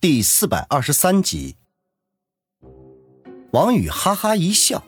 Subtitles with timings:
[0.00, 1.56] 第四百二十三集，
[3.50, 4.82] 王宇哈哈一笑，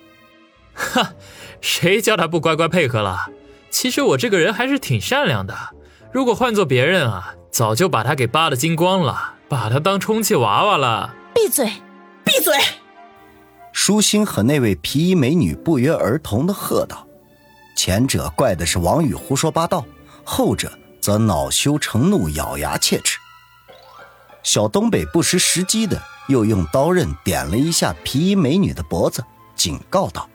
[0.72, 1.12] 哈，
[1.60, 3.30] 谁叫他不乖乖配合了？
[3.70, 5.54] 其实我这个人还是挺善良的，
[6.14, 11.14] 如果换做别人啊，早就把他给扒的精光了，把他当充气娃娃了。
[11.34, 11.70] 闭嘴，
[12.24, 12.54] 闭嘴！
[13.70, 17.06] 舒心和那位皮衣美女不约而同的喝道，
[17.76, 19.84] 前者怪的是王宇胡说八道，
[20.24, 23.18] 后者则恼羞成怒，咬牙切齿。
[24.42, 30.28] 小东北不失时机的，又用刀刃点了一下皮衣美女的脖子，警告道：“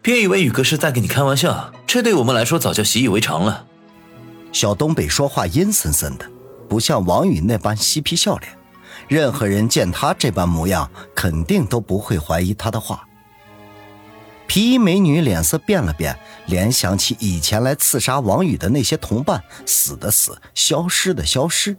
[0.00, 3.66] 别以为宇哥是在跟你开玩笑，这对我们来说早就习以为常了。”
[4.52, 6.30] 小东北说话阴森森的，
[6.68, 8.56] 不像王宇那般嬉皮笑脸。
[9.08, 13.06] 任何人见他这般模样，肯定都不会怀疑他的话。
[14.46, 16.16] 皮衣美女脸色变了变，
[16.46, 21.76] 联想起以前来刺杀王宇的那些同伴，死的死，消失的消失。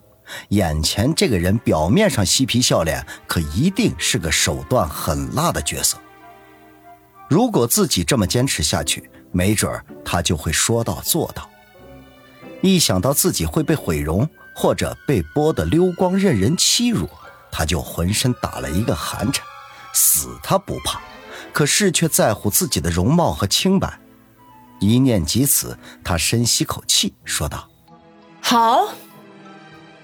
[0.49, 5.97] 眼前这个人表面上嬉皮笑脸，可一定是个手段狠辣的角色。
[7.27, 11.49] 如果自己这么坚持下去，没准儿他就会说到做到。
[12.61, 17.09] 一想到自己会被毁容，或者被剥得溜光，任人欺辱，
[17.51, 19.45] 他就浑身打了一个寒颤。
[19.93, 20.99] 死他不怕，
[21.53, 23.99] 可是却在乎自己的容貌和清白。
[24.79, 27.69] 一念及此，他深吸口气，说道
[28.41, 28.89] ：“好。”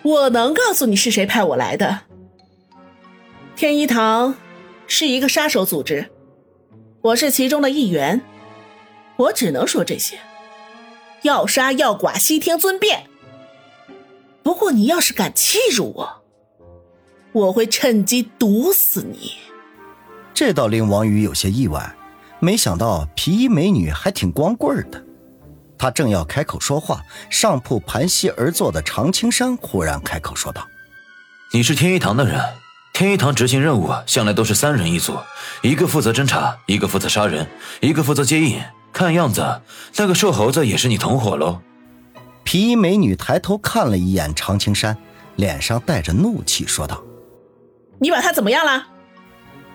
[0.04, 2.02] 我能告诉你是谁派我来的。
[3.56, 4.36] 天一堂
[4.88, 6.10] 是一个杀手组织，
[7.02, 8.22] 我是其中的一员。
[9.18, 10.18] 我只能说这些，
[11.22, 13.04] 要杀要剐，悉听尊便。
[14.42, 16.24] 不过你要是敢欺辱我，
[17.32, 19.34] 我会趁机毒死你。
[20.34, 21.96] 这倒令王宇有些意外，
[22.40, 25.06] 没想到皮衣美女还挺光棍的。
[25.82, 30.64] 他正要开口说话，上铺盘膝而坐的常青山忽然开口说道
[31.52, 32.40] ：“你是天一堂的人，
[32.94, 35.18] 天一堂执行任务向来都是三人一组，
[35.64, 37.48] 一个负责侦查，一个负责杀人，
[37.80, 38.62] 一个负责接应。
[38.94, 39.60] 看样子，
[39.96, 41.60] 那个瘦猴子也是你同伙喽。”
[42.46, 44.96] 皮衣美女抬头看了一眼常青山，
[45.38, 47.04] 脸上带着怒气说道
[48.00, 48.86] ：“你把他怎么样了？”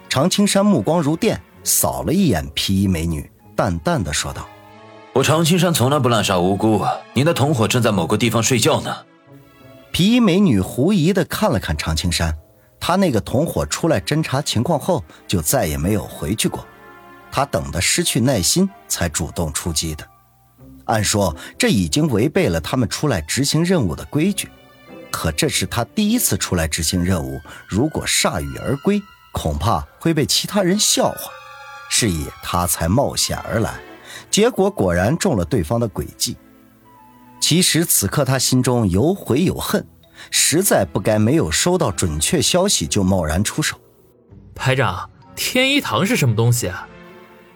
[0.09, 4.47] 常青山目光如电，扫了一眼皮衣美女，淡淡的说道。
[5.17, 8.95] 我常青山从来不滥杀无辜，你的同伙正在某个地方睡觉呢。
[9.91, 12.37] 皮衣美女狐疑的看了看常青山，
[12.79, 16.67] 他那个同伙出来侦查情况后就再也没有回去过，
[17.33, 20.07] 他等的失去耐心才主动出击的。
[20.85, 24.51] 按说这已经违背了他们出来执行任务的规矩，
[25.11, 29.01] 可这是他第一次出来执行任务，如果铩羽而归，
[29.33, 31.33] 恐怕会被其他人笑话，
[31.89, 33.81] 是以他才冒险而来。
[34.31, 36.37] 结果果然中了对方的诡计。
[37.41, 39.87] 其实此刻他心中有悔有恨，
[40.31, 43.79] 实在不该没有收到准确消息就贸然出手。
[44.55, 46.89] 排长，天一堂是什么东西啊？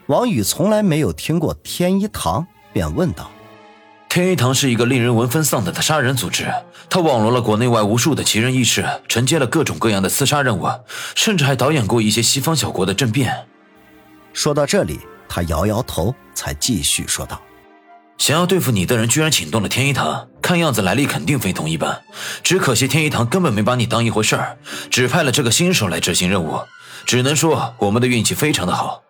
[0.06, 3.31] 王宇从来没有听过天一堂，便问道
[4.09, 6.53] ：“天一堂是一个令人闻风丧胆的杀人组织，
[6.88, 10.69] 他网罗了国内外无数的奇人异士，承接了各种各样的刺杀任务，
[11.16, 13.47] 甚至还导演过一些西方小国的政变。”
[14.32, 15.00] 说到这里。
[15.31, 17.41] 他摇摇头，才继续说道
[18.19, 22.03] ：“想要对付你的人，居然请动了天一堂，看样子来历肯定非同一般。
[22.43, 24.59] 只可惜天一堂根本没把你当一回事儿，
[24.91, 26.61] 只派了这个新手来执行任务。
[27.07, 29.03] 只能说我们的运气非常的好。”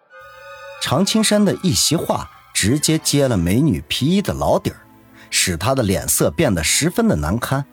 [0.83, 4.77] 常青山的一席话，直接揭了美女皮衣的老底儿，
[5.31, 7.65] 使他的脸色变得十分的难堪，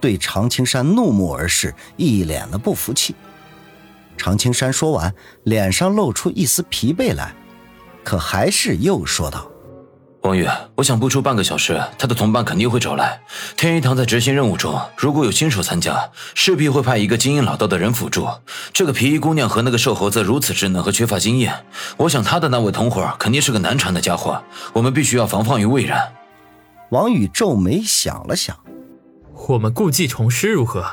[0.00, 3.16] 对常青山怒目而视，一脸的不服气。
[4.16, 5.12] 常青山说完，
[5.42, 7.34] 脸上露出一丝疲惫来。
[8.06, 9.50] 可还是又说道
[10.22, 10.46] ：“王宇，
[10.76, 13.20] 我想不出半个小时，他的同伴肯定会找来。
[13.56, 18.28] 天一堂在执行任务中，如果有新手参加，势必会派一个经验老道的人辅助。
[18.72, 21.52] 这个皮衣姑娘和那个瘦猴子如此稚嫩和缺乏经验，
[21.96, 24.40] 我想他的那位同伙肯定是个难缠的家伙。
[24.72, 26.00] 我们必须要防范于未然。”
[26.90, 28.56] 王宇皱眉想了想
[29.48, 30.86] ：“我们故技重施如何？”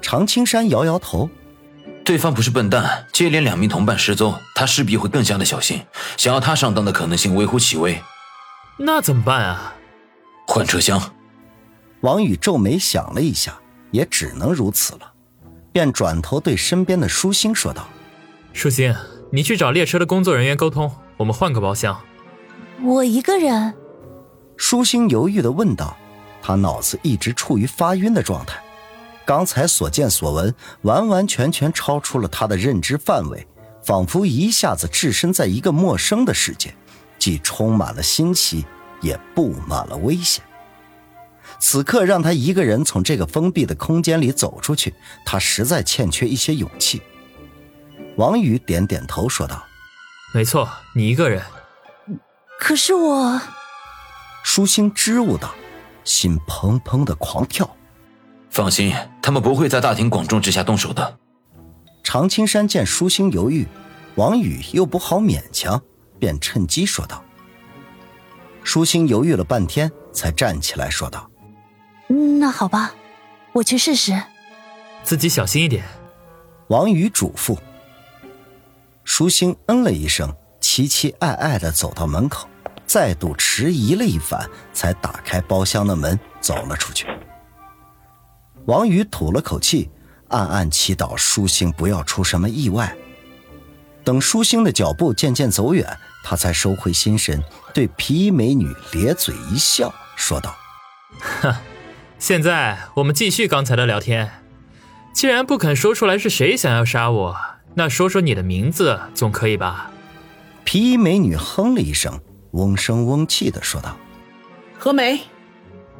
[0.00, 1.28] 常青山摇摇头。
[2.04, 5.82] 对方不是笨蛋，接连两名同伴失踪，他势必会更加的小心，
[6.16, 8.02] 想要他上当的可能性微乎其微。
[8.78, 9.74] 那怎么办啊？
[10.46, 11.00] 换车厢。
[12.00, 13.54] 王宇皱眉想了一下，
[13.92, 15.12] 也只能如此了，
[15.72, 17.86] 便转头对身边的舒心说道
[18.52, 18.92] ：“舒心，
[19.30, 22.00] 你去找列车的工作人员沟通，我们换个包厢。”
[22.82, 23.74] 我一个人。
[24.56, 25.96] 舒心犹豫的问道，
[26.42, 28.61] 他脑子一直处于发晕的状态。
[29.32, 33.48] 刚才所见所闻，完完全全超出了他的认知范围，
[33.82, 36.74] 仿佛一下子置身在一个陌生的世界，
[37.18, 38.66] 既充满了新奇，
[39.00, 40.44] 也布满了危险。
[41.58, 44.92] 此刻让他一个人从这个封闭的空间里走出去，
[45.24, 47.00] 他实在欠缺一些勇气。
[48.18, 49.64] 王宇点点头说道
[50.34, 51.42] ：“没错，你一个人。
[52.60, 53.40] 可是我……”
[54.44, 55.54] 舒心支吾道，
[56.04, 57.74] 心砰砰的狂跳。
[58.52, 61.18] 放心，他们不会在大庭广众之下动手的。
[62.04, 63.66] 常青山见舒心犹豫，
[64.16, 65.80] 王宇又不好勉强，
[66.18, 67.24] 便趁机说道。
[68.62, 71.30] 舒心犹豫了半天，才站起来说道
[72.38, 72.94] ：“那好吧，
[73.52, 74.22] 我去试试。
[75.02, 75.82] 自己小心一点。”
[76.68, 77.56] 王宇嘱咐。
[79.02, 82.46] 舒心嗯了一声，期期艾艾的走到门口，
[82.84, 87.06] 再度迟疑了一番，才打开包厢的门走了出去。
[88.66, 89.90] 王宇吐了口气，
[90.28, 92.96] 暗暗祈祷舒心不要出什么意外。
[94.04, 97.42] 等舒心的脚步渐渐走远，他才收回心神，
[97.72, 100.54] 对皮衣美女咧嘴一笑，说道
[101.40, 101.54] ：“哼，
[102.18, 104.30] 现在我们继续刚才的聊天。
[105.12, 107.36] 既然不肯说出来是谁想要杀我，
[107.74, 109.90] 那说说你的名字总可以吧？”
[110.64, 112.20] 皮衣美女哼了一声，
[112.52, 113.96] 嗡声嗡气的说道
[114.78, 115.20] ：“何梅，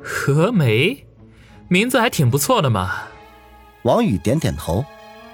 [0.03, 1.07] 何梅，
[1.73, 3.05] 名字还挺不错的嘛。”
[3.85, 4.85] 王宇点点头，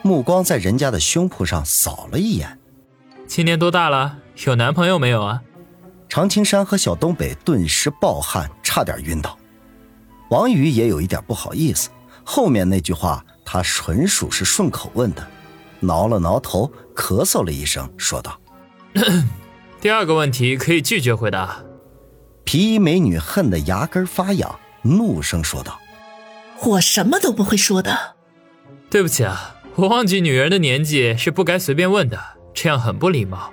[0.02, 2.56] 目光在人家的胸脯上扫了一眼。
[3.26, 4.18] 今年多大了？
[4.46, 5.42] 有男朋友没有啊？
[6.08, 9.36] 常青山和小东北顿时暴汗，差点晕倒。
[10.30, 11.90] 王宇也有一点不好意思，
[12.22, 15.26] 后面那句话他纯属是顺口问的，
[15.80, 18.40] 挠了挠头，咳嗽了一声，说道
[19.82, 21.58] ：“第二个问题可以拒绝回答。”
[22.44, 25.78] 皮衣美女恨得牙根发痒，怒声说道
[26.62, 28.16] ：“我什么都不会说的。”
[28.90, 32.18] 对不起啊，我忘记女人的年纪是不该随便问的。
[32.54, 33.52] 这样很不礼貌。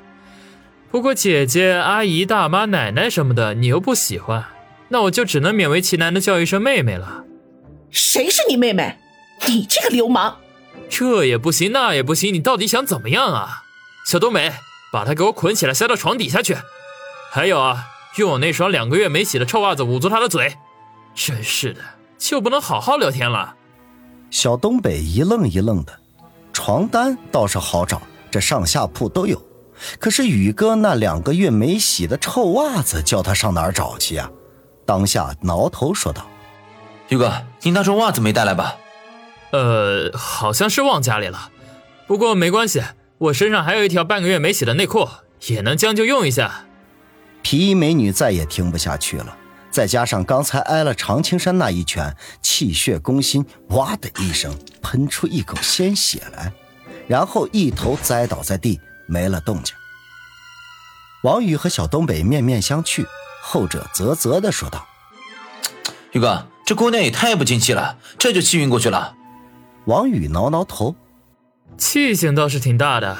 [0.90, 4.46] 不过姐姐、阿姨、大妈、奶奶什么的，你又不喜欢，
[4.90, 7.26] 那我就只能勉为其难的叫一声妹妹了。
[7.92, 8.98] 谁是你妹妹？
[9.48, 10.38] 你这个流氓！
[10.90, 13.64] 这也不行，那也不行，你到底想怎么样啊？
[14.08, 14.54] 小冬梅，
[14.92, 16.58] 把她给我捆起来，塞到床底下去。
[17.30, 17.86] 还有啊，
[18.18, 20.56] 用我那双两个月没洗的臭袜子捂住她的嘴。
[21.14, 21.82] 真是的，
[22.18, 23.56] 就不能好好聊天了？
[24.32, 26.00] 小东北一愣一愣的，
[26.52, 28.02] 床单倒是好找。
[28.32, 29.42] 这上下铺都有，
[29.98, 34.30] 可是宇哥那两个月没洗的臭袜子，叫他上哪儿找去呀？
[34.86, 36.28] 当下挠头说道
[37.08, 38.76] ：“宇哥，你那双袜子没带来吧
[39.52, 41.50] ？”“呃，好像是忘家里了，
[42.08, 42.84] 不过没关系，
[43.20, 45.08] 我身上还有一条半个月没洗的内裤，
[45.48, 46.66] 也能将就用一下。”
[47.42, 49.38] 皮衣美女再也听不下去了，
[49.76, 56.50] 再加上刚才挨了常青山那一拳，气血攻心，哇的一声喷出一口鲜血来。
[57.10, 59.76] 然后一头栽倒在地，没了动静。
[61.24, 63.06] 王宇和小东北面面相觑，
[63.42, 64.88] 后者啧啧的说道
[66.16, 69.14] ：“宇哥，这姑娘也太不争气了，这就气晕过去了。”
[69.88, 70.96] 王宇挠挠头，
[71.78, 73.18] 气性倒是挺大的。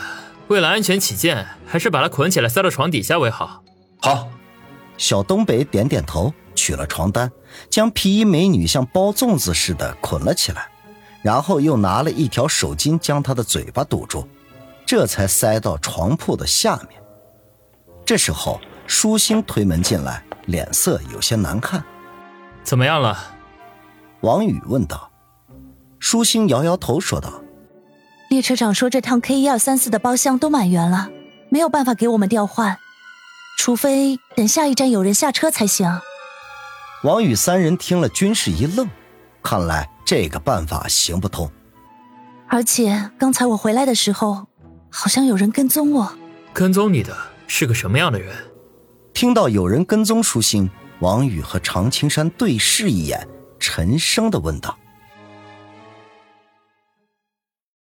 [0.48, 3.62] 为了安全起见，还是把她捆起来塞到床底下为好。
[4.00, 4.30] 好，
[4.98, 7.32] 小东北点点头，取了床单，
[7.70, 10.68] 将皮衣美女像包粽子似的捆了起来。
[11.22, 14.28] 然后又拿了一条手巾将她的嘴巴堵住，
[14.86, 17.02] 这才塞到床铺的下面。
[18.06, 21.84] 这时候，舒心推门进来，脸色有些难看。
[22.64, 23.18] 怎么样了？
[24.22, 25.12] 王宇问道。
[26.00, 27.42] 舒心摇摇头说道
[28.30, 31.10] ：“列车长说这趟 K 一二三四的包厢都满员了，
[31.50, 32.78] 没有办法给我们调换，
[33.58, 36.00] 除非等下一站有人下车才行。”
[37.06, 38.90] 王宇三人听了，均是一愣，
[39.44, 39.88] 看来。
[40.04, 41.50] 这个办法行不通，
[42.48, 44.48] 而且刚才我回来的时候，
[44.90, 46.12] 好像有人跟踪我。
[46.54, 47.16] 跟踪你的
[47.48, 48.36] 是个什么样的人？
[49.14, 50.70] 听到有人跟踪舒心，
[51.00, 53.28] 王宇和常青山对视一眼，
[53.60, 54.78] 沉声的问道。